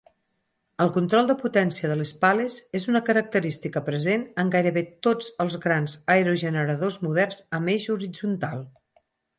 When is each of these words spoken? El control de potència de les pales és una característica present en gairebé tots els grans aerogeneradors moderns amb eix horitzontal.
El 0.85 0.89
control 0.93 1.27
de 1.31 1.35
potència 1.41 1.91
de 1.91 1.97
les 1.99 2.13
pales 2.25 2.55
és 2.79 2.89
una 2.93 3.03
característica 3.11 3.85
present 3.91 4.25
en 4.45 4.51
gairebé 4.57 4.85
tots 5.09 5.31
els 5.47 5.61
grans 5.69 5.99
aerogeneradors 6.17 7.01
moderns 7.07 7.45
amb 7.61 7.75
eix 7.77 7.89
horitzontal. 7.99 8.69